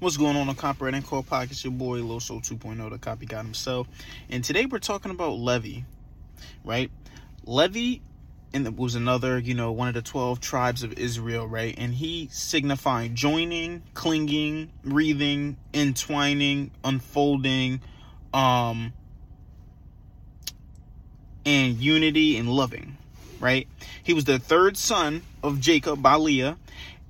What's 0.00 0.16
going 0.16 0.36
on, 0.36 0.48
the 0.48 0.54
Copyright 0.54 0.94
and 0.94 1.06
Core 1.06 1.22
Pockets? 1.22 1.62
Your 1.62 1.72
boy 1.72 1.98
Lil 1.98 2.18
Soul 2.18 2.40
2.0, 2.40 2.90
the 2.90 2.98
copy 2.98 3.26
got 3.26 3.44
himself. 3.44 3.86
And 4.28 4.42
today 4.42 4.66
we're 4.66 4.80
talking 4.80 5.12
about 5.12 5.34
Levy, 5.34 5.84
right? 6.64 6.90
Levy 7.44 8.02
and 8.52 8.76
was 8.76 8.96
another, 8.96 9.38
you 9.38 9.54
know, 9.54 9.70
one 9.70 9.86
of 9.86 9.94
the 9.94 10.02
12 10.02 10.40
tribes 10.40 10.82
of 10.82 10.94
Israel, 10.94 11.46
right? 11.46 11.76
And 11.78 11.94
he 11.94 12.28
signified 12.32 13.14
joining, 13.14 13.82
clinging, 13.94 14.72
breathing, 14.84 15.58
entwining, 15.72 16.72
unfolding, 16.82 17.80
um, 18.34 18.92
and 21.46 21.76
unity 21.78 22.36
and 22.36 22.48
loving, 22.48 22.98
right? 23.38 23.68
He 24.02 24.12
was 24.12 24.24
the 24.24 24.40
third 24.40 24.76
son 24.76 25.22
of 25.44 25.60
Jacob 25.60 26.02
by 26.02 26.16
Leah, 26.16 26.58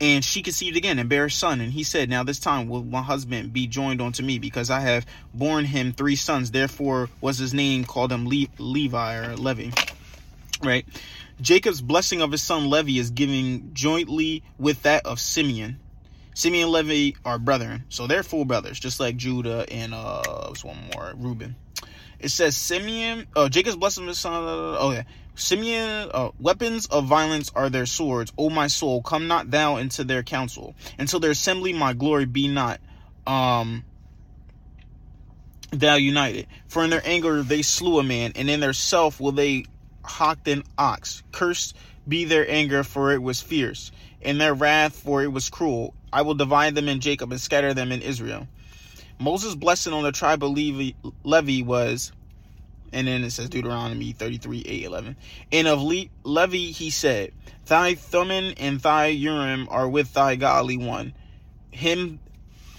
and 0.00 0.24
she 0.24 0.42
conceived 0.42 0.76
again 0.76 0.98
and 0.98 1.08
bare 1.08 1.26
a 1.26 1.30
son. 1.30 1.60
And 1.60 1.72
he 1.72 1.82
said, 1.84 2.10
Now 2.10 2.24
this 2.24 2.40
time 2.40 2.68
will 2.68 2.84
my 2.84 3.02
husband 3.02 3.52
be 3.52 3.66
joined 3.66 4.00
unto 4.00 4.22
me, 4.22 4.38
because 4.38 4.70
I 4.70 4.80
have 4.80 5.06
borne 5.32 5.64
him 5.64 5.92
three 5.92 6.16
sons. 6.16 6.50
Therefore 6.50 7.08
was 7.20 7.38
his 7.38 7.54
name 7.54 7.84
called 7.84 8.12
him 8.12 8.26
Le- 8.26 8.46
Levi 8.58 9.16
or 9.16 9.36
Levi. 9.36 9.70
Right? 10.62 10.86
Jacob's 11.40 11.80
blessing 11.80 12.22
of 12.22 12.32
his 12.32 12.42
son 12.42 12.70
Levi 12.70 12.98
is 12.98 13.10
given 13.10 13.70
jointly 13.74 14.42
with 14.58 14.82
that 14.82 15.04
of 15.06 15.18
Simeon. 15.18 15.78
Simeon 16.34 16.64
and 16.64 16.88
Levi 16.88 17.16
are 17.24 17.38
brethren, 17.38 17.84
so 17.88 18.06
they're 18.06 18.24
full 18.24 18.44
brothers, 18.44 18.80
just 18.80 18.98
like 18.98 19.16
Judah 19.16 19.64
and 19.70 19.94
uh, 19.94 20.52
one 20.62 20.76
more, 20.92 21.12
Reuben. 21.16 21.54
It 22.18 22.30
says 22.30 22.56
Simeon, 22.56 23.26
uh, 23.36 23.48
Jacob's 23.48 23.76
blessing 23.76 24.04
of 24.04 24.08
his 24.08 24.18
son. 24.18 24.42
Oh 24.42 24.90
yeah, 24.92 25.04
Simeon, 25.36 26.10
uh, 26.14 26.30
weapons 26.38 26.86
of 26.86 27.06
violence 27.06 27.50
are 27.54 27.68
their 27.68 27.86
swords. 27.86 28.32
O 28.38 28.50
my 28.50 28.68
soul, 28.68 29.02
come 29.02 29.26
not 29.26 29.50
thou 29.50 29.76
into 29.76 30.04
their 30.04 30.22
council. 30.22 30.74
Until 30.98 31.20
their 31.20 31.32
assembly, 31.32 31.72
my 31.72 31.92
glory 31.92 32.24
be 32.24 32.48
not 32.48 32.80
um, 33.26 33.84
thou 35.70 35.96
united. 35.96 36.46
For 36.68 36.84
in 36.84 36.90
their 36.90 37.02
anger 37.04 37.42
they 37.42 37.62
slew 37.62 37.98
a 37.98 38.04
man, 38.04 38.32
and 38.36 38.48
in 38.48 38.60
their 38.60 38.72
self 38.72 39.20
will 39.20 39.32
they 39.32 39.64
hocked 40.04 40.46
an 40.48 40.62
ox. 40.78 41.22
Cursed 41.32 41.76
be 42.06 42.24
their 42.24 42.48
anger, 42.48 42.84
for 42.84 43.12
it 43.12 43.22
was 43.22 43.40
fierce, 43.40 43.90
and 44.22 44.40
their 44.40 44.54
wrath, 44.54 44.94
for 44.94 45.22
it 45.22 45.32
was 45.32 45.48
cruel. 45.48 45.94
I 46.12 46.22
will 46.22 46.34
divide 46.34 46.74
them 46.74 46.88
in 46.88 47.00
Jacob 47.00 47.32
and 47.32 47.40
scatter 47.40 47.74
them 47.74 47.90
in 47.90 48.02
Israel. 48.02 48.46
Moses' 49.18 49.54
blessing 49.54 49.92
on 49.92 50.04
the 50.04 50.12
tribe 50.12 50.44
of 50.44 50.50
Levi, 50.50 50.96
Levi 51.24 51.66
was 51.66 52.12
and 52.94 53.08
then 53.08 53.24
it 53.24 53.30
says 53.30 53.50
Deuteronomy 53.50 54.12
33, 54.12 54.62
8, 54.64 54.84
11. 54.84 55.16
And 55.50 55.66
of 55.66 55.82
Le- 55.82 56.06
Levi 56.22 56.70
he 56.70 56.90
said, 56.90 57.32
Thy 57.66 57.94
Thummim 57.94 58.54
and 58.56 58.80
thy 58.80 59.08
Urim 59.08 59.66
are 59.68 59.88
with 59.88 60.14
thy 60.14 60.36
godly 60.36 60.76
one, 60.76 61.12
him 61.72 62.20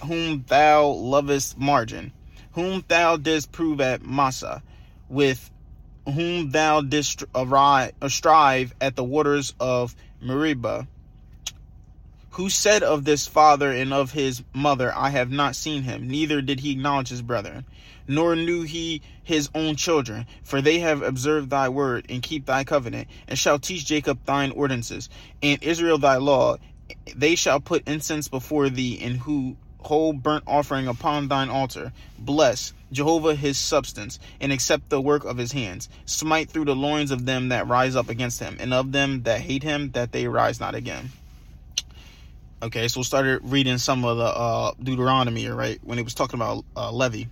whom 0.05 0.45
thou 0.47 0.88
lovest 0.88 1.57
margin, 1.57 2.13
whom 2.53 2.83
thou 2.88 3.17
didst 3.17 3.52
prove 3.52 3.81
at 3.81 4.05
Massah, 4.05 4.63
with 5.09 5.52
whom 6.05 6.50
thou 6.52 6.79
didst 6.79 7.25
arrive, 7.35 7.91
strive 8.07 8.73
at 8.79 8.95
the 8.95 9.03
waters 9.03 9.53
of 9.59 9.95
Meribah. 10.22 10.88
Who 12.36 12.50
said 12.50 12.83
of 12.83 13.05
this 13.05 13.28
father 13.28 13.72
and 13.72 13.94
of 13.94 14.11
his 14.11 14.44
mother, 14.53 14.94
I 14.95 15.09
have 15.09 15.31
not 15.31 15.55
seen 15.55 15.83
him, 15.83 16.08
neither 16.08 16.41
did 16.41 16.59
he 16.59 16.72
acknowledge 16.72 17.09
his 17.09 17.22
brethren 17.22 17.66
nor 18.08 18.36
knew 18.36 18.64
he 18.64 19.02
his 19.23 19.50
own 19.55 19.75
children, 19.75 20.25
for 20.44 20.61
they 20.61 20.80
have 20.80 21.02
observed 21.02 21.50
thy 21.50 21.69
word 21.69 22.06
and 22.09 22.22
keep 22.22 22.45
thy 22.45 22.63
covenant, 22.63 23.08
and 23.28 23.39
shall 23.39 23.58
teach 23.58 23.86
Jacob 23.86 24.19
thine 24.25 24.52
ordinances, 24.52 25.09
and 25.41 25.63
Israel 25.63 25.97
thy 25.97 26.17
law. 26.17 26.58
They 27.16 27.36
shall 27.36 27.59
put 27.59 27.88
incense 27.88 28.28
before 28.28 28.69
thee, 28.69 29.00
and 29.02 29.17
who 29.17 29.58
hold 29.80 30.22
burnt 30.22 30.44
offering 30.45 30.88
upon 30.88 31.28
thine 31.28 31.50
altar. 31.50 31.94
Bless 32.19 32.73
Jehovah 32.91 33.36
his 33.36 33.58
substance, 33.58 34.19
and 34.39 34.52
accept 34.52 34.89
the 34.89 35.02
work 35.02 35.23
of 35.25 35.38
his 35.38 35.52
hands. 35.53 35.89
Smite 36.06 36.50
through 36.50 36.66
the 36.66 36.75
loins 36.75 37.11
of 37.11 37.25
them 37.25 37.50
that 37.50 37.68
rise 37.68 37.95
up 37.95 38.09
against 38.09 38.40
him, 38.40 38.57
and 38.59 38.74
of 38.74 38.91
them 38.91 39.24
that 39.24 39.41
hate 39.41 39.63
him, 39.63 39.91
that 39.91 40.12
they 40.12 40.28
rise 40.28 40.59
not 40.59 40.75
again. 40.75 41.12
Okay, 42.65 42.87
so 42.87 43.03
started 43.03 43.41
reading 43.43 43.77
some 43.77 44.03
of 44.03 44.17
the 44.17 44.23
uh, 44.23 44.71
Deuteronomy, 44.81 45.45
right, 45.49 45.79
when 45.83 45.99
it 45.99 46.01
was 46.01 46.15
talking 46.15 46.39
about 46.39 46.65
uh, 46.75 46.91
Levi. 46.91 47.25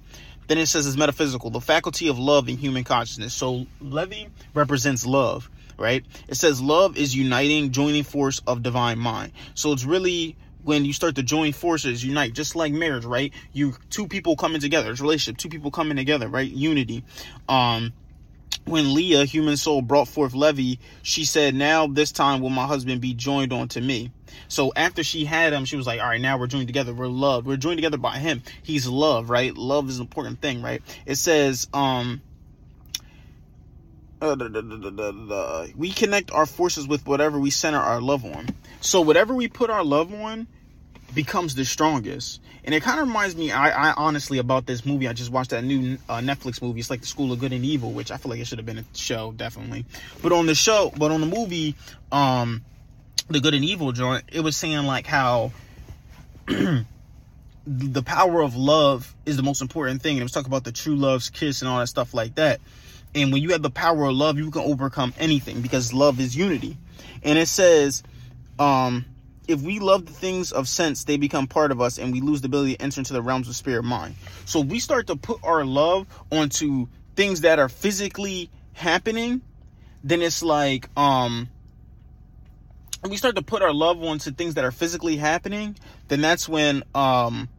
Then 0.47 0.59
it 0.59 0.67
says 0.67 0.85
it's 0.85 0.95
metaphysical, 0.95 1.49
the 1.49 1.59
faculty 1.59 2.07
of 2.07 2.19
love 2.19 2.49
in 2.49 2.57
human 2.57 2.83
consciousness. 2.83 3.33
So 3.33 3.66
Levy 3.81 4.27
represents 4.53 5.07
love, 5.07 5.49
right? 5.79 6.05
It 6.27 6.35
says 6.35 6.61
love 6.61 6.97
is 6.97 7.16
uniting, 7.16 7.71
joining 7.71 8.03
force 8.03 8.44
of 8.45 8.61
divine 8.61 8.99
mind. 8.99 9.31
So 9.55 9.71
it's 9.71 9.85
really 9.85 10.35
when 10.61 10.85
you 10.85 10.94
start 10.94 11.16
to 11.16 11.23
join 11.23 11.51
forces, 11.51 12.05
unite, 12.05 12.33
just 12.33 12.55
like 12.55 12.71
marriage, 12.71 13.05
right? 13.05 13.33
You 13.53 13.73
two 13.89 14.07
people 14.07 14.35
coming 14.35 14.61
together, 14.61 14.91
it's 14.91 15.01
relationship, 15.01 15.39
two 15.39 15.50
people 15.50 15.71
coming 15.71 15.97
together, 15.97 16.27
right? 16.27 16.50
Unity. 16.50 17.03
Um, 17.50 17.91
when 18.66 18.94
Leah, 18.94 19.25
human 19.25 19.57
soul, 19.57 19.81
brought 19.81 20.07
forth 20.07 20.34
Levi, 20.34 20.81
she 21.01 21.25
said, 21.25 21.56
Now 21.56 21.88
this 21.88 22.12
time 22.12 22.41
will 22.41 22.50
my 22.50 22.66
husband 22.66 23.01
be 23.01 23.13
joined 23.13 23.53
unto 23.53 23.81
me. 23.81 24.12
So 24.47 24.72
after 24.75 25.03
she 25.03 25.25
had 25.25 25.53
him, 25.53 25.66
she 25.66 25.75
was 25.75 25.88
like, 25.88 26.00
All 26.00 26.07
right, 26.07 26.22
now 26.22 26.38
we're 26.38 26.47
joined 26.47 26.68
together. 26.68 26.94
We're 26.94 27.07
loved. 27.07 27.47
We're 27.47 27.57
joined 27.57 27.78
together 27.78 27.97
by 27.97 28.18
him. 28.19 28.41
He's 28.63 28.88
love, 28.88 29.29
right? 29.29 29.56
Love 29.56 29.90
is 29.90 29.97
an 29.97 30.03
important 30.03 30.41
thing, 30.41 30.62
right? 30.62 30.81
It 31.06 31.16
says, 31.16 31.68
um, 31.74 32.22
uh, 34.22 35.68
we 35.75 35.91
connect 35.91 36.31
our 36.31 36.45
forces 36.45 36.88
with 36.88 37.06
whatever 37.06 37.38
we 37.40 37.50
center 37.50 37.80
our 37.80 38.00
love 38.00 38.24
on. 38.24 38.47
So 38.80 39.01
whatever 39.01 39.35
we 39.35 39.50
put 39.50 39.69
our 39.69 39.84
love 39.84 40.13
on, 40.13 40.47
becomes 41.13 41.56
the 41.56 41.66
strongest. 41.66 42.41
And 42.66 42.74
it 42.74 42.81
kind 42.81 43.00
of 43.00 43.07
reminds 43.07 43.35
me, 43.35 43.51
I, 43.51 43.90
I, 43.90 43.94
honestly, 43.94 44.38
about 44.38 44.66
this 44.66 44.85
movie. 44.85 45.07
I 45.07 45.13
just 45.13 45.31
watched 45.31 45.50
that 45.50 45.63
new 45.63 45.97
uh, 46.07 46.19
Netflix 46.19 46.62
movie. 46.62 46.79
It's 46.79 46.90
like 46.90 47.01
The 47.01 47.07
School 47.07 47.31
of 47.31 47.40
Good 47.40 47.51
and 47.51 47.66
Evil, 47.66 47.91
which 47.91 48.12
I 48.12 48.18
feel 48.18 48.29
like 48.29 48.40
it 48.40 48.47
should 48.47 48.59
have 48.59 48.66
been 48.66 48.79
a 48.79 48.85
show, 48.94 49.34
definitely. 49.34 49.85
But 50.22 50.31
on 50.31 50.46
the 50.46 50.56
show, 50.56 50.91
but 50.97 51.12
on 51.12 51.22
the 51.22 51.28
movie, 51.28 51.75
um, 52.12 52.63
The 53.29 53.41
Good 53.41 53.53
and 53.53 53.66
Evil 53.66 53.91
joint, 53.91 54.24
it 54.31 54.41
was 54.41 54.56
saying 54.56 54.85
like 54.85 55.06
how 55.06 55.51
the 56.47 58.03
power 58.03 58.41
of 58.41 58.56
love 58.56 59.13
is 59.25 59.35
the 59.38 59.44
most 59.44 59.62
important 59.62 60.01
thing. 60.01 60.13
And 60.13 60.22
it 60.22 60.24
was 60.24 60.31
talking 60.31 60.50
about 60.50 60.63
the 60.63 60.72
true 60.72 60.95
love's 60.95 61.30
kiss 61.30 61.62
and 61.62 61.69
all 61.69 61.80
that 61.80 61.88
stuff 61.88 62.13
like 62.13 62.35
that. 62.35 62.62
And 63.16 63.31
when 63.31 63.41
you 63.41 63.51
have 63.51 63.62
the 63.62 63.69
power 63.69 64.06
of 64.06 64.16
love, 64.16 64.38
you 64.38 64.50
can 64.50 64.63
overcome 64.63 65.13
anything 65.19 65.62
because 65.62 65.94
love 65.94 66.19
is 66.19 66.35
unity. 66.35 66.78
And 67.24 67.38
it 67.38 67.47
says, 67.47 68.03
um, 68.57 69.06
if 69.48 69.62
we 69.62 69.80
love 69.80 70.06
the 70.06 70.14
things 70.14 70.52
of 70.52 70.68
sense, 70.68 71.04
they 71.04 71.18
become 71.18 71.48
part 71.48 71.72
of 71.72 71.81
us 71.81 71.98
and 71.98 72.14
we 72.14 72.22
lose 72.22 72.42
the 72.42 72.48
ability 72.48 72.76
to 72.76 72.81
enter 72.81 73.02
into 73.02 73.14
the 73.14 73.22
realms 73.22 73.48
of 73.48 73.56
spirit 73.56 73.84
mind. 73.84 74.16
So 74.46 74.62
we 74.62 74.80
start 74.80 75.08
to 75.08 75.16
put 75.16 75.40
our 75.44 75.66
love 75.66 76.08
onto 76.31 76.88
things 77.16 77.42
that 77.42 77.59
are 77.59 77.70
physically 77.70 78.50
happening, 78.74 79.42
then 80.04 80.22
it's 80.22 80.42
like, 80.42 80.90
um, 80.98 81.50
we 83.08 83.18
start 83.18 83.36
to 83.36 83.42
put 83.42 83.62
our 83.62 83.74
love 83.74 84.02
onto 84.02 84.31
things 84.31 84.54
that 84.56 84.64
are 84.64 84.72
physically 84.72 85.18
happening, 85.18 85.75
then 86.08 86.22
that's 86.22 86.48
when, 86.48 86.84
um, 86.96 87.50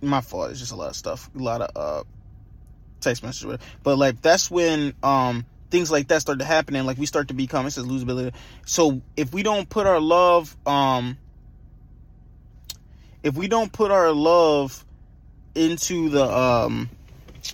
my 0.00 0.20
fault. 0.20 0.50
It's 0.50 0.60
just 0.60 0.72
a 0.72 0.76
lot 0.76 0.90
of 0.90 0.96
stuff, 0.96 1.30
a 1.34 1.38
lot 1.38 1.62
of, 1.62 1.70
uh, 1.76 2.04
text 3.00 3.22
messages, 3.22 3.58
but 3.82 3.96
like, 3.96 4.20
that's 4.22 4.50
when, 4.50 4.92
um, 5.02 5.46
things 5.70 5.90
like 5.90 6.08
that 6.08 6.20
start 6.20 6.38
to 6.38 6.44
happen 6.44 6.74
and 6.76 6.86
like 6.86 6.98
we 6.98 7.06
start 7.06 7.28
to 7.28 7.34
become 7.34 7.66
it 7.66 7.70
says 7.70 7.84
losability 7.84 8.32
so 8.66 9.00
if 9.16 9.32
we 9.32 9.42
don't 9.42 9.68
put 9.68 9.86
our 9.86 10.00
love 10.00 10.56
um 10.66 11.18
if 13.22 13.34
we 13.34 13.48
don't 13.48 13.72
put 13.72 13.90
our 13.90 14.12
love 14.12 14.84
into 15.54 16.08
the 16.08 16.24
um 16.24 16.88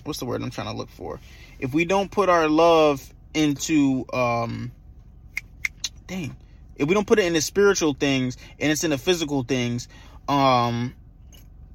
what's 0.03 0.19
the 0.19 0.25
word 0.25 0.41
i'm 0.41 0.49
trying 0.49 0.67
to 0.67 0.73
look 0.73 0.89
for? 0.89 1.19
If 1.59 1.73
we 1.73 1.85
don't 1.85 2.11
put 2.11 2.29
our 2.29 2.47
love 2.47 3.07
into 3.33 4.05
um 4.13 4.71
dang. 6.07 6.35
If 6.75 6.89
we 6.89 6.93
don't 6.93 7.07
put 7.07 7.19
it 7.19 7.25
in 7.25 7.33
the 7.33 7.41
spiritual 7.41 7.93
things 7.93 8.37
and 8.59 8.71
it's 8.71 8.83
in 8.83 8.91
the 8.91 8.97
physical 8.97 9.43
things 9.43 9.87
um 10.27 10.93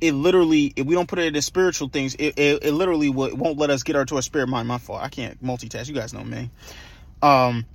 it 0.00 0.12
literally 0.12 0.73
if 0.76 0.87
we 0.87 0.94
don't 0.94 1.08
put 1.08 1.19
it 1.19 1.35
in 1.35 1.43
spiritual 1.43 1.88
things 1.88 2.14
it, 2.14 2.35
it, 2.38 2.64
it 2.64 2.73
literally 2.73 3.11
will, 3.11 3.35
won't 3.37 3.58
let 3.58 3.70
us 3.70 3.82
get 3.82 3.97
our 3.97 4.05
to 4.05 4.17
our 4.17 4.23
spirit 4.23 4.49
mind. 4.49 4.69
My 4.69 4.79
fault. 4.79 5.02
I 5.02 5.08
can't 5.08 5.43
multitask. 5.43 5.88
You 5.88 5.94
guys 5.94 6.14
know 6.14 6.25
me. 6.25 6.50
Um 7.23 7.67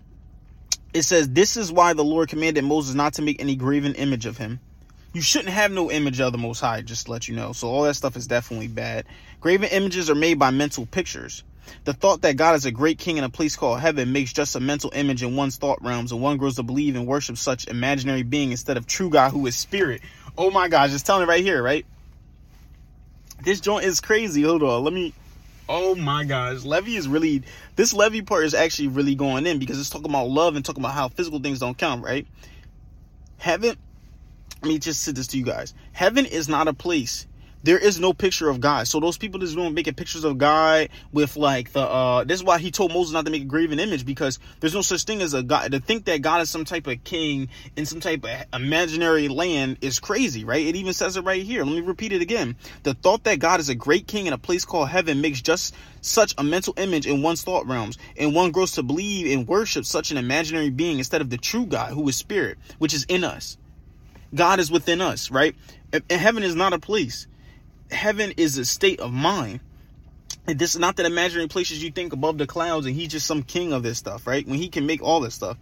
it 0.94 1.04
says 1.04 1.30
this 1.30 1.58
is 1.58 1.72
why 1.72 1.94
the 1.94 2.04
lord 2.04 2.30
commanded 2.30 2.64
moses 2.64 2.96
not 2.96 3.14
to 3.14 3.22
make 3.22 3.42
any 3.42 3.56
graven 3.56 3.96
image 3.96 4.26
of 4.26 4.38
him. 4.38 4.60
You 5.14 5.22
shouldn't 5.22 5.54
have 5.54 5.72
no 5.72 5.90
image 5.90 6.20
of 6.20 6.34
the 6.34 6.38
most 6.38 6.60
high 6.60 6.82
just 6.82 7.06
to 7.06 7.12
let 7.12 7.30
you 7.30 7.36
know. 7.36 7.54
So 7.54 7.70
all 7.70 7.84
that 7.84 7.94
stuff 7.94 8.18
is 8.18 8.28
definitely 8.28 8.68
bad. 8.68 9.06
Graven 9.40 9.70
images 9.70 10.10
are 10.10 10.16
made 10.16 10.38
by 10.38 10.52
mental 10.52 10.86
pictures. 10.86 11.44
The 11.86 11.94
thought 11.94 12.22
that 12.22 12.38
God 12.38 12.56
is 12.56 12.66
a 12.66 12.72
great 12.72 13.00
king 13.00 13.18
in 13.18 13.24
a 13.24 13.30
place 13.30 13.56
called 13.56 13.80
heaven 13.80 14.12
makes 14.12 14.34
just 14.34 14.56
a 14.56 14.60
mental 14.60 14.92
image 14.94 15.24
in 15.24 15.36
one's 15.36 15.58
thought 15.58 15.82
realms, 15.82 16.12
and 16.12 16.22
one 16.22 16.38
grows 16.38 16.56
to 16.56 16.64
believe 16.64 16.96
and 16.96 17.08
worship 17.08 17.38
such 17.38 17.68
imaginary 17.68 18.24
being 18.24 18.52
instead 18.52 18.78
of 18.78 18.86
true 18.86 19.10
God 19.10 19.32
who 19.32 19.46
is 19.48 19.56
spirit. 19.56 20.02
Oh 20.38 20.52
my 20.52 20.68
gosh, 20.68 20.92
just 20.92 21.06
telling 21.06 21.24
it 21.24 21.28
right 21.28 21.44
here, 21.44 21.64
right? 21.64 21.86
This 23.44 23.60
joint 23.60 23.86
is 23.86 24.02
crazy. 24.02 24.44
Hold 24.44 24.64
on. 24.64 24.84
Let 24.84 24.94
me. 24.94 25.14
Oh 25.68 25.96
my 25.96 26.24
gosh. 26.24 26.64
Levy 26.64 26.96
is 26.96 27.08
really. 27.08 27.44
This 27.76 27.94
Levy 27.94 28.22
part 28.22 28.46
is 28.46 28.54
actually 28.54 28.88
really 28.90 29.16
going 29.16 29.46
in 29.46 29.60
because 29.60 29.80
it's 29.80 29.90
talking 29.90 30.10
about 30.10 30.28
love 30.28 30.56
and 30.56 30.64
talking 30.64 30.82
about 30.82 30.94
how 30.94 31.10
physical 31.10 31.40
things 31.40 31.60
don't 31.60 31.78
count, 31.78 32.04
right? 32.04 32.28
Heaven. 33.38 33.76
let 34.62 34.68
me 34.68 34.80
just 34.80 35.04
say 35.04 35.12
this 35.12 35.28
to 35.28 35.38
you 35.38 35.46
guys. 35.46 35.74
Heaven 35.92 36.26
is 36.26 36.48
not 36.48 36.68
a 36.68 36.74
place 36.74 37.28
there 37.66 37.80
is 37.80 38.00
no 38.00 38.14
picture 38.14 38.48
of 38.48 38.62
God. 38.62 38.88
So 38.88 39.00
those 39.00 39.18
people 39.18 39.40
that's 39.40 39.56
doing 39.56 39.74
making 39.74 39.96
pictures 39.96 40.24
of 40.24 40.38
God 40.38 40.90
with 41.12 41.36
like 41.36 41.72
the 41.74 41.82
uh 41.82 42.24
this 42.24 42.40
is 42.40 42.44
why 42.44 42.60
he 42.60 42.70
told 42.70 42.94
Moses 42.94 43.12
not 43.12 43.26
to 43.26 43.32
make 43.32 43.42
a 43.42 43.46
graven 43.46 43.80
image 43.80 44.06
because 44.06 44.38
there's 44.60 44.76
no 44.76 44.84
such 44.84 45.04
thing 45.04 45.24
as 45.24 45.34
a 45.34 45.42
God. 45.42 45.72
To 45.72 45.80
think 45.80 46.06
that 46.06 46.22
God 46.22 46.42
is 46.42 46.50
some 46.52 46.64
type 46.64 46.86
of 46.86 47.04
king 47.04 47.50
in 47.76 47.88
some 47.88 48.00
type 48.00 48.24
of 48.24 48.62
imaginary 48.62 49.28
land 49.30 49.80
is 49.82 50.00
crazy, 50.00 50.46
right? 50.46 50.66
It 50.66 50.76
even 50.76 50.94
says 50.94 51.18
it 51.18 51.22
right 51.22 51.42
here. 51.42 51.64
Let 51.64 51.74
me 51.74 51.82
repeat 51.82 52.14
it 52.14 52.22
again. 52.22 52.56
The 52.84 52.94
thought 52.94 53.24
that 53.24 53.40
God 53.40 53.60
is 53.60 53.70
a 53.70 53.76
great 53.76 54.06
king 54.06 54.28
in 54.28 54.34
a 54.34 54.38
place 54.38 54.64
called 54.64 54.90
heaven 54.90 55.20
makes 55.20 55.42
just 55.42 55.74
such 56.02 56.36
a 56.38 56.44
mental 56.44 56.76
image 56.78 57.08
in 57.08 57.24
one's 57.24 57.42
thought 57.42 57.66
realms, 57.66 57.98
and 58.16 58.36
one 58.36 58.52
grows 58.52 58.74
to 58.74 58.84
believe 58.84 59.36
and 59.36 59.48
worship 59.48 59.86
such 59.86 60.12
an 60.12 60.18
imaginary 60.18 60.70
being 60.70 61.00
instead 61.00 61.22
of 61.22 61.32
the 61.32 61.38
true 61.38 61.66
God 61.66 61.94
who 61.94 62.08
is 62.08 62.16
spirit, 62.16 62.60
which 62.78 62.94
is 62.94 63.06
in 63.06 63.24
us. 63.24 63.58
God 64.36 64.60
is 64.60 64.70
within 64.70 65.02
us, 65.02 65.32
right? 65.32 65.56
And 65.92 66.04
heaven 66.12 66.44
is 66.44 66.54
not 66.54 66.74
a 66.74 66.80
place 66.80 67.26
heaven 67.92 68.34
is 68.38 68.58
a 68.58 68.66
state 68.66 69.00
of 69.00 69.12
mind. 69.12 69.60
And 70.48 70.60
this 70.60 70.76
is 70.76 70.80
not 70.80 70.98
that 70.98 71.06
imaginary 71.06 71.48
places 71.48 71.84
you 71.84 71.92
think 71.92 72.14
above 72.14 72.38
the 72.38 72.46
clouds 72.46 72.86
and 72.86 72.96
he's 72.96 73.10
just 73.10 73.26
some 73.26 73.42
king 73.42 73.74
of 73.74 73.84
this 73.84 73.98
stuff, 73.98 74.28
right? 74.28 74.48
When 74.48 74.60
he 74.60 74.70
can 74.70 74.86
make 74.86 75.02
all 75.02 75.20
this 75.20 75.34
stuff. 75.34 75.58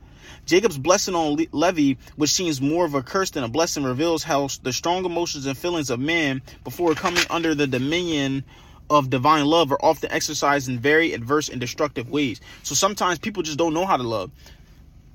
Jacob's 0.46 0.78
blessing 0.78 1.16
on 1.16 1.36
Le- 1.36 1.46
Levi, 1.52 2.00
which 2.16 2.32
seems 2.32 2.62
more 2.62 2.86
of 2.86 2.94
a 2.94 3.02
curse 3.02 3.32
than 3.32 3.44
a 3.44 3.48
blessing, 3.48 3.84
reveals 3.84 4.24
how 4.24 4.50
the 4.62 4.74
strong 4.74 5.06
emotions 5.06 5.46
and 5.46 5.58
feelings 5.58 5.90
of 5.90 6.00
man 6.00 6.42
before 6.64 6.94
coming 6.96 7.24
under 7.30 7.56
the 7.56 7.68
dominion 7.68 8.44
of 8.90 9.10
divine 9.10 9.46
love 9.46 9.72
are 9.72 9.84
often 9.84 10.12
exercised 10.12 10.68
in 10.68 10.80
very 10.80 11.14
adverse 11.14 11.50
and 11.50 11.62
destructive 11.62 12.10
ways. 12.10 12.42
So 12.64 12.76
sometimes 12.76 13.20
people 13.20 13.44
just 13.44 13.58
don't 13.58 13.74
know 13.74 13.86
how 13.86 13.98
to 13.98 14.04
love. 14.04 14.32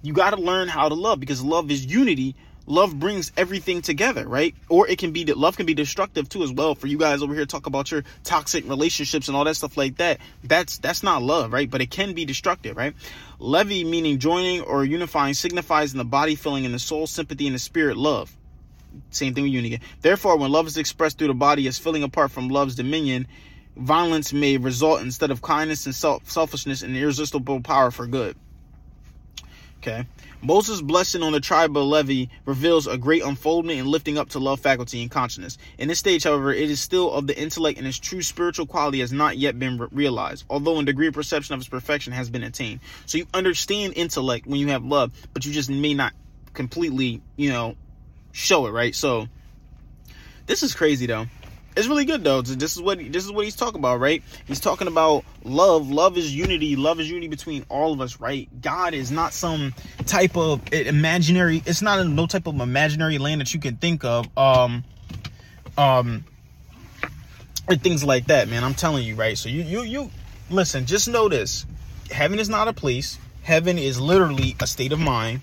You 0.02 0.12
got 0.12 0.30
to 0.30 0.36
learn 0.36 0.68
how 0.68 0.88
to 0.88 0.94
love 0.94 1.20
because 1.20 1.42
love 1.42 1.70
is 1.70 1.84
unity 1.84 2.36
love 2.68 2.98
brings 2.98 3.32
everything 3.36 3.82
together, 3.82 4.28
right? 4.28 4.54
Or 4.68 4.86
it 4.86 4.98
can 4.98 5.12
be 5.12 5.24
that 5.24 5.38
love 5.38 5.56
can 5.56 5.66
be 5.66 5.74
destructive 5.74 6.28
too 6.28 6.42
as 6.42 6.52
well. 6.52 6.74
For 6.74 6.86
you 6.86 6.98
guys 6.98 7.22
over 7.22 7.34
here 7.34 7.46
talk 7.46 7.66
about 7.66 7.90
your 7.90 8.04
toxic 8.22 8.68
relationships 8.68 9.26
and 9.28 9.36
all 9.36 9.44
that 9.44 9.54
stuff 9.54 9.76
like 9.76 9.96
that. 9.96 10.20
That's 10.44 10.78
that's 10.78 11.02
not 11.02 11.22
love, 11.22 11.52
right? 11.52 11.68
But 11.68 11.80
it 11.80 11.90
can 11.90 12.12
be 12.12 12.24
destructive, 12.24 12.76
right? 12.76 12.94
Levy 13.38 13.84
meaning 13.84 14.18
joining 14.18 14.60
or 14.60 14.84
unifying 14.84 15.34
signifies 15.34 15.92
in 15.92 15.98
the 15.98 16.04
body 16.04 16.34
feeling 16.34 16.64
in 16.64 16.72
the 16.72 16.78
soul 16.78 17.06
sympathy 17.06 17.46
and 17.46 17.54
the 17.54 17.60
spirit 17.60 17.96
love. 17.96 18.36
Same 19.10 19.34
thing 19.34 19.44
with 19.44 19.52
unity. 19.52 19.80
Therefore, 20.02 20.36
when 20.36 20.52
love 20.52 20.66
is 20.66 20.76
expressed 20.76 21.18
through 21.18 21.28
the 21.28 21.34
body 21.34 21.66
as 21.66 21.78
filling 21.78 22.02
apart 22.02 22.30
from 22.30 22.48
love's 22.48 22.74
dominion, 22.74 23.26
violence 23.76 24.32
may 24.32 24.56
result 24.56 25.00
instead 25.02 25.30
of 25.30 25.40
kindness 25.40 25.86
and 25.86 25.94
self 25.94 26.28
selfishness 26.30 26.82
and 26.82 26.96
irresistible 26.96 27.60
power 27.60 27.90
for 27.90 28.06
good. 28.06 28.36
Okay. 29.80 30.06
Moses' 30.42 30.80
blessing 30.80 31.22
on 31.22 31.32
the 31.32 31.40
tribe 31.40 31.76
of 31.76 31.84
Levi 31.84 32.32
reveals 32.44 32.86
a 32.86 32.98
great 32.98 33.22
unfoldment 33.22 33.78
and 33.78 33.88
lifting 33.88 34.18
up 34.18 34.30
to 34.30 34.40
love 34.40 34.60
faculty 34.60 35.02
and 35.02 35.10
consciousness. 35.10 35.56
In 35.78 35.88
this 35.88 36.00
stage, 36.00 36.24
however, 36.24 36.52
it 36.52 36.68
is 36.68 36.80
still 36.80 37.12
of 37.12 37.26
the 37.28 37.40
intellect 37.40 37.78
and 37.78 37.86
its 37.86 37.98
true 37.98 38.22
spiritual 38.22 38.66
quality 38.66 39.00
has 39.00 39.12
not 39.12 39.38
yet 39.38 39.58
been 39.58 39.78
re- 39.78 39.88
realized, 39.92 40.44
although 40.50 40.78
a 40.78 40.84
degree 40.84 41.06
of 41.06 41.14
perception 41.14 41.54
of 41.54 41.60
its 41.60 41.68
perfection 41.68 42.12
has 42.12 42.28
been 42.28 42.42
attained. 42.42 42.80
So 43.06 43.18
you 43.18 43.26
understand 43.32 43.94
intellect 43.96 44.46
when 44.46 44.58
you 44.58 44.68
have 44.68 44.84
love, 44.84 45.12
but 45.32 45.46
you 45.46 45.52
just 45.52 45.70
may 45.70 45.94
not 45.94 46.12
completely, 46.54 47.22
you 47.36 47.50
know, 47.50 47.76
show 48.32 48.66
it, 48.66 48.70
right? 48.70 48.94
So 48.94 49.28
this 50.46 50.62
is 50.64 50.74
crazy 50.74 51.06
though 51.06 51.26
it's 51.78 51.86
really 51.86 52.04
good 52.04 52.24
though. 52.24 52.42
This 52.42 52.74
is 52.74 52.82
what 52.82 52.98
this 52.98 53.24
is 53.24 53.30
what 53.30 53.44
he's 53.44 53.54
talking 53.54 53.78
about, 53.78 54.00
right? 54.00 54.22
He's 54.46 54.58
talking 54.58 54.88
about 54.88 55.24
love. 55.44 55.88
Love 55.88 56.18
is 56.18 56.34
unity. 56.34 56.74
Love 56.74 56.98
is 56.98 57.08
unity 57.08 57.28
between 57.28 57.64
all 57.68 57.92
of 57.92 58.00
us, 58.00 58.18
right? 58.18 58.48
God 58.60 58.94
is 58.94 59.12
not 59.12 59.32
some 59.32 59.72
type 60.04 60.36
of 60.36 60.60
imaginary. 60.72 61.62
It's 61.64 61.80
not 61.80 62.04
no 62.04 62.26
type 62.26 62.48
of 62.48 62.60
imaginary 62.60 63.18
land 63.18 63.40
that 63.40 63.54
you 63.54 63.60
can 63.60 63.76
think 63.76 64.04
of. 64.04 64.26
Um, 64.36 64.82
um, 65.76 66.24
and 67.68 67.80
things 67.80 68.02
like 68.02 68.26
that, 68.26 68.48
man. 68.48 68.64
I'm 68.64 68.74
telling 68.74 69.04
you, 69.04 69.14
right? 69.14 69.38
So 69.38 69.48
you 69.48 69.62
you 69.62 69.82
you 69.82 70.10
listen. 70.50 70.84
Just 70.84 71.06
know 71.06 71.28
this: 71.28 71.64
heaven 72.10 72.40
is 72.40 72.48
not 72.48 72.66
a 72.66 72.72
place. 72.72 73.18
Heaven 73.42 73.78
is 73.78 74.00
literally 74.00 74.56
a 74.60 74.66
state 74.66 74.90
of 74.90 74.98
mind 74.98 75.42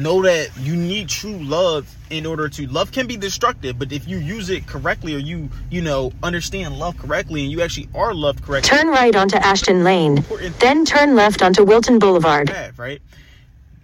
know 0.00 0.22
that 0.22 0.50
you 0.58 0.74
need 0.74 1.08
true 1.08 1.36
love 1.38 1.94
in 2.08 2.24
order 2.24 2.48
to 2.48 2.66
love 2.68 2.90
can 2.90 3.06
be 3.06 3.16
destructive 3.16 3.78
but 3.78 3.92
if 3.92 4.08
you 4.08 4.18
use 4.18 4.48
it 4.48 4.66
correctly 4.66 5.14
or 5.14 5.18
you 5.18 5.48
you 5.68 5.80
know 5.80 6.10
understand 6.22 6.78
love 6.78 6.96
correctly 6.96 7.42
and 7.42 7.52
you 7.52 7.60
actually 7.60 7.88
are 7.94 8.14
loved 8.14 8.42
correctly 8.42 8.68
turn 8.68 8.88
right 8.88 9.14
onto 9.14 9.36
ashton 9.36 9.84
lane 9.84 10.24
then 10.58 10.84
turn 10.84 11.14
left 11.14 11.42
onto 11.42 11.62
wilton 11.64 11.98
boulevard. 11.98 12.50
Right? 12.76 13.02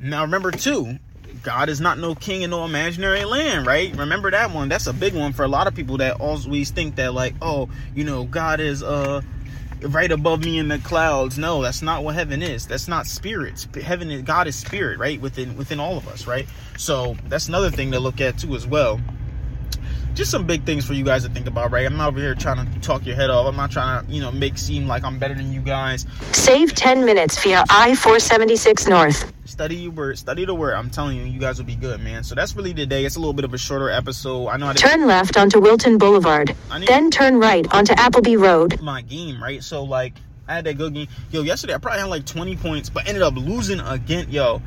Now 0.00 0.22
remember 0.22 0.50
too 0.50 0.98
god 1.42 1.68
is 1.68 1.80
not 1.80 1.98
no 1.98 2.14
king 2.14 2.42
in 2.42 2.50
no 2.50 2.64
imaginary 2.64 3.24
land 3.24 3.66
right? 3.66 3.94
Remember 3.94 4.30
that 4.30 4.50
one. 4.50 4.68
That's 4.68 4.86
a 4.86 4.92
big 4.92 5.14
one 5.14 5.32
for 5.32 5.44
a 5.44 5.48
lot 5.48 5.66
of 5.66 5.74
people 5.74 5.98
that 5.98 6.20
always 6.20 6.70
think 6.70 6.96
that 6.96 7.12
like 7.12 7.34
oh 7.42 7.68
you 7.94 8.04
know 8.04 8.24
god 8.24 8.60
is 8.60 8.82
uh 8.82 9.20
right 9.82 10.10
above 10.10 10.44
me 10.44 10.58
in 10.58 10.68
the 10.68 10.78
clouds. 10.78 11.38
No, 11.38 11.62
that's 11.62 11.82
not 11.82 12.04
what 12.04 12.14
heaven 12.14 12.42
is. 12.42 12.66
That's 12.66 12.88
not 12.88 13.06
spirits. 13.06 13.68
Heaven 13.82 14.10
is 14.10 14.22
God 14.22 14.46
is 14.46 14.56
spirit, 14.56 14.98
right? 14.98 15.20
Within 15.20 15.56
within 15.56 15.80
all 15.80 15.96
of 15.96 16.08
us, 16.08 16.26
right? 16.26 16.46
So 16.78 17.16
that's 17.28 17.48
another 17.48 17.70
thing 17.70 17.92
to 17.92 18.00
look 18.00 18.20
at 18.20 18.38
too 18.38 18.54
as 18.54 18.66
well. 18.66 19.00
Just 20.16 20.30
some 20.30 20.46
big 20.46 20.64
things 20.64 20.86
for 20.86 20.94
you 20.94 21.04
guys 21.04 21.24
to 21.24 21.28
think 21.28 21.46
about, 21.46 21.70
right? 21.70 21.84
I'm 21.84 21.98
not 21.98 22.08
over 22.08 22.18
here 22.18 22.34
trying 22.34 22.66
to 22.66 22.80
talk 22.80 23.04
your 23.04 23.16
head 23.16 23.28
off. 23.28 23.46
I'm 23.46 23.54
not 23.54 23.70
trying 23.70 24.06
to, 24.06 24.10
you 24.10 24.22
know, 24.22 24.32
make 24.32 24.56
seem 24.56 24.88
like 24.88 25.04
I'm 25.04 25.18
better 25.18 25.34
than 25.34 25.52
you 25.52 25.60
guys. 25.60 26.06
Save 26.32 26.74
10 26.74 27.04
minutes 27.04 27.38
via 27.42 27.64
I-476 27.68 28.88
North. 28.88 29.30
Study 29.44 29.76
your 29.76 29.92
word. 29.92 30.18
Study 30.18 30.46
the 30.46 30.54
word. 30.54 30.72
I'm 30.72 30.88
telling 30.88 31.18
you, 31.18 31.24
you 31.24 31.38
guys 31.38 31.58
will 31.58 31.66
be 31.66 31.76
good, 31.76 32.00
man. 32.00 32.24
So 32.24 32.34
that's 32.34 32.56
really 32.56 32.72
today. 32.72 33.04
It's 33.04 33.16
a 33.16 33.18
little 33.18 33.34
bit 33.34 33.44
of 33.44 33.52
a 33.52 33.58
shorter 33.58 33.90
episode. 33.90 34.48
I 34.48 34.56
know. 34.56 34.66
How 34.66 34.72
to 34.72 34.78
turn 34.78 35.06
left 35.06 35.36
onto 35.36 35.60
Wilton 35.60 35.98
Boulevard. 35.98 36.56
Then 36.86 37.10
turn 37.10 37.38
right 37.38 37.70
onto 37.74 37.92
Appleby 37.92 38.36
Road. 38.36 38.80
My 38.80 39.02
game, 39.02 39.42
right? 39.42 39.62
So 39.62 39.84
like, 39.84 40.14
I 40.48 40.54
had 40.54 40.64
that 40.64 40.78
good 40.78 40.94
game. 40.94 41.08
Yo, 41.30 41.42
yesterday 41.42 41.74
I 41.74 41.78
probably 41.78 42.00
had 42.00 42.08
like 42.08 42.24
20 42.24 42.56
points, 42.56 42.88
but 42.88 43.06
ended 43.06 43.22
up 43.22 43.34
losing 43.34 43.80
again. 43.80 44.30
Yo, 44.30 44.62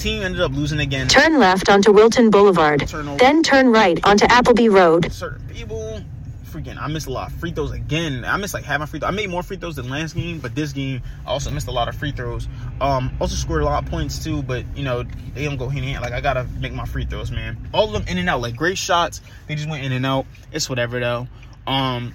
team 0.00 0.22
ended 0.22 0.40
up 0.40 0.52
losing 0.52 0.80
again. 0.80 1.08
Turn 1.08 1.38
left 1.38 1.68
onto 1.68 1.92
Wilton 1.92 2.30
Boulevard. 2.30 2.80
Then 3.18 3.42
turn 3.42 3.70
right 3.70 4.00
onto 4.04 4.24
Appleby 4.26 4.68
Road. 4.68 5.12
Certain 5.12 5.46
people, 5.48 6.00
freaking, 6.46 6.78
I 6.80 6.88
missed 6.88 7.06
a 7.06 7.12
lot 7.12 7.30
of 7.30 7.38
free 7.38 7.52
throws 7.52 7.72
again. 7.72 8.24
I 8.24 8.36
missed 8.38 8.54
like 8.54 8.64
half 8.64 8.80
my 8.80 8.86
free 8.86 8.98
throws. 8.98 9.12
I 9.12 9.14
made 9.14 9.28
more 9.28 9.42
free 9.42 9.58
throws 9.58 9.76
than 9.76 9.90
last 9.90 10.14
game, 10.14 10.38
but 10.38 10.54
this 10.54 10.72
game 10.72 11.02
I 11.26 11.30
also 11.30 11.50
missed 11.50 11.68
a 11.68 11.72
lot 11.72 11.88
of 11.88 11.94
free 11.94 12.12
throws. 12.12 12.48
Um, 12.80 13.12
also 13.20 13.36
scored 13.36 13.62
a 13.62 13.66
lot 13.66 13.84
of 13.84 13.90
points 13.90 14.24
too, 14.24 14.42
but 14.42 14.64
you 14.74 14.82
know 14.82 15.04
they 15.34 15.44
don't 15.44 15.58
go 15.58 15.68
hand 15.68 15.84
in 15.84 15.92
hand. 15.92 16.02
Like 16.02 16.14
I 16.14 16.20
gotta 16.20 16.44
make 16.58 16.72
my 16.72 16.86
free 16.86 17.04
throws, 17.04 17.30
man. 17.30 17.68
All 17.72 17.86
of 17.86 17.92
them 17.92 18.04
in 18.08 18.18
and 18.18 18.28
out, 18.28 18.40
like 18.40 18.56
great 18.56 18.78
shots. 18.78 19.20
They 19.46 19.54
just 19.54 19.68
went 19.68 19.84
in 19.84 19.92
and 19.92 20.06
out. 20.06 20.24
It's 20.50 20.68
whatever 20.68 20.98
though. 20.98 21.28
Um, 21.66 22.14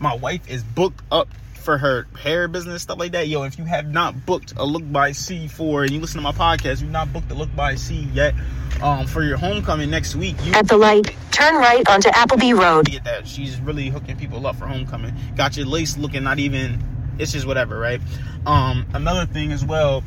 my 0.00 0.14
wife 0.14 0.48
is 0.48 0.62
booked 0.62 1.02
up 1.12 1.28
for 1.58 1.78
her 1.78 2.06
hair 2.18 2.48
business, 2.48 2.82
stuff 2.82 2.98
like 2.98 3.12
that. 3.12 3.28
Yo, 3.28 3.42
if 3.42 3.58
you 3.58 3.64
have 3.64 3.86
not 3.86 4.26
booked 4.26 4.54
a 4.56 4.64
look 4.64 4.90
by 4.90 5.12
C 5.12 5.48
for 5.48 5.82
and 5.82 5.90
you 5.90 6.00
listen 6.00 6.16
to 6.16 6.22
my 6.22 6.32
podcast, 6.32 6.80
you've 6.80 6.90
not 6.90 7.12
booked 7.12 7.30
a 7.30 7.34
look 7.34 7.54
by 7.54 7.74
C 7.74 8.08
yet. 8.12 8.34
Um, 8.82 9.06
for 9.06 9.24
your 9.24 9.36
homecoming 9.36 9.90
next 9.90 10.14
week. 10.14 10.36
You 10.44 10.52
At 10.52 10.68
the 10.68 10.76
light, 10.76 11.12
turn 11.32 11.56
right 11.56 11.82
onto 11.88 12.10
Appleby 12.10 12.52
Road. 12.52 12.86
Get 12.86 13.02
that? 13.04 13.26
She's 13.26 13.60
really 13.60 13.88
hooking 13.88 14.16
people 14.16 14.46
up 14.46 14.54
for 14.54 14.66
homecoming. 14.66 15.14
Got 15.34 15.56
your 15.56 15.66
lace 15.66 15.98
looking 15.98 16.22
not 16.22 16.38
even. 16.38 16.80
It's 17.18 17.32
just 17.32 17.44
whatever, 17.44 17.76
right? 17.76 18.00
Um, 18.46 18.86
another 18.94 19.26
thing 19.26 19.50
as 19.50 19.64
well 19.64 20.04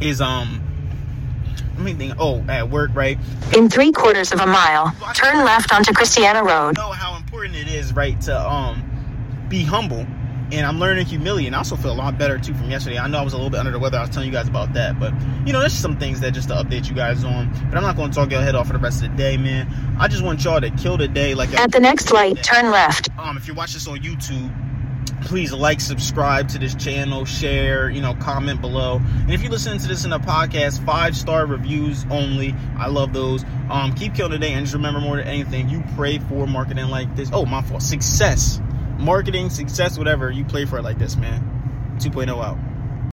is 0.00 0.20
um. 0.20 0.62
Let 1.74 1.80
me 1.80 1.94
think. 1.94 2.14
Oh, 2.20 2.44
at 2.48 2.70
work, 2.70 2.92
right? 2.94 3.18
In 3.56 3.68
three 3.68 3.90
quarters 3.90 4.30
of 4.30 4.38
a 4.38 4.46
mile, 4.46 4.94
turn 5.14 5.44
left 5.44 5.72
onto 5.72 5.92
Christiana 5.92 6.44
Road. 6.44 6.76
You 6.76 6.84
know 6.84 6.92
how 6.92 7.16
important 7.16 7.56
it 7.56 7.66
is, 7.66 7.92
right, 7.94 8.20
to 8.22 8.48
um 8.48 9.46
be 9.48 9.64
humble 9.64 10.06
and 10.52 10.66
I'm 10.66 10.78
learning 10.78 11.06
humility, 11.06 11.46
and 11.46 11.56
I 11.56 11.58
also 11.58 11.76
feel 11.76 11.92
a 11.92 11.94
lot 11.94 12.18
better 12.18 12.38
too 12.38 12.54
from 12.54 12.70
yesterday. 12.70 12.98
I 12.98 13.08
know 13.08 13.18
I 13.18 13.22
was 13.22 13.32
a 13.32 13.36
little 13.36 13.50
bit 13.50 13.60
under 13.60 13.72
the 13.72 13.78
weather. 13.78 13.98
I 13.98 14.02
was 14.02 14.10
telling 14.10 14.28
you 14.28 14.32
guys 14.32 14.48
about 14.48 14.74
that, 14.74 15.00
but 15.00 15.12
you 15.46 15.52
know, 15.52 15.60
there's 15.60 15.72
some 15.72 15.98
things 15.98 16.20
that 16.20 16.32
just 16.34 16.48
to 16.48 16.54
update 16.54 16.88
you 16.88 16.94
guys 16.94 17.24
on. 17.24 17.50
But 17.70 17.78
I'm 17.78 17.82
not 17.82 17.96
going 17.96 18.10
to 18.10 18.14
talk 18.14 18.30
your 18.30 18.42
head 18.42 18.54
off 18.54 18.66
for 18.66 18.74
the 18.74 18.78
rest 18.78 19.02
of 19.02 19.10
the 19.10 19.16
day, 19.16 19.36
man. 19.36 19.68
I 19.98 20.08
just 20.08 20.22
want 20.22 20.44
y'all 20.44 20.60
to 20.60 20.70
kill 20.70 20.96
the 20.98 21.08
day. 21.08 21.34
Like 21.34 21.54
at 21.58 21.72
the 21.72 21.80
next 21.80 22.12
light, 22.12 22.42
turn 22.42 22.70
left. 22.70 23.08
Um, 23.18 23.36
if 23.36 23.48
you 23.48 23.54
watch 23.54 23.72
this 23.72 23.88
on 23.88 23.98
YouTube, 23.98 24.52
please 25.22 25.52
like, 25.52 25.80
subscribe 25.80 26.48
to 26.48 26.58
this 26.58 26.74
channel, 26.74 27.24
share, 27.24 27.88
you 27.88 28.02
know, 28.02 28.14
comment 28.14 28.60
below. 28.60 29.00
And 29.02 29.32
if 29.32 29.40
you're 29.40 29.50
listening 29.50 29.78
to 29.78 29.88
this 29.88 30.04
in 30.04 30.12
a 30.12 30.20
podcast, 30.20 30.84
five 30.84 31.16
star 31.16 31.46
reviews 31.46 32.04
only. 32.10 32.54
I 32.76 32.88
love 32.88 33.14
those. 33.14 33.44
Um, 33.70 33.94
keep 33.94 34.14
killing 34.14 34.32
the 34.32 34.38
day, 34.38 34.52
and 34.52 34.66
just 34.66 34.74
remember 34.74 35.00
more 35.00 35.16
than 35.16 35.26
anything, 35.26 35.70
you 35.70 35.82
pray 35.96 36.18
for 36.18 36.46
marketing 36.46 36.88
like 36.88 37.14
this. 37.16 37.30
Oh, 37.32 37.46
my 37.46 37.62
fault. 37.62 37.82
Success 37.82 38.60
marketing, 39.02 39.50
success, 39.50 39.98
whatever, 39.98 40.30
you 40.30 40.44
play 40.44 40.64
for 40.64 40.78
it 40.78 40.82
like 40.82 40.98
this, 40.98 41.16
man. 41.16 41.96
2.0 41.98 42.42
out. 42.42 42.58